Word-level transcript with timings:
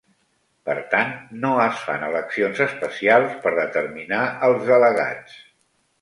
Per 0.67 0.75
tant, 0.93 1.11
no 1.43 1.51
es 1.65 1.83
fan 1.89 2.07
eleccions 2.09 2.63
especials 2.67 3.37
per 3.45 3.53
determinar 3.61 4.23
els 4.49 4.65
delegats. 4.71 5.37